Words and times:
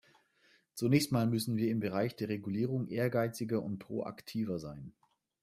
Zunächst 0.73 1.11
mal 1.11 1.27
müssen 1.27 1.57
wir 1.57 1.69
im 1.69 1.79
Bereich 1.79 2.15
der 2.15 2.27
Regulierung 2.29 2.87
ehrgeiziger 2.87 3.61
und 3.61 3.77
proaktiver 3.77 4.57
sein. 4.57 4.93